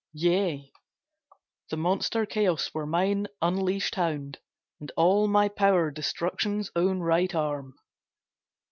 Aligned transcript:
Yea, 0.13 0.71
The 1.69 1.77
monster 1.77 2.25
Chaos 2.25 2.73
were 2.73 2.87
mine 2.87 3.27
unleashed 3.39 3.93
hound, 3.93 4.39
And 4.79 4.91
all 4.97 5.27
my 5.27 5.47
power 5.47 5.91
Destruction's 5.91 6.71
own 6.75 7.01
right 7.01 7.35
arm! 7.35 7.75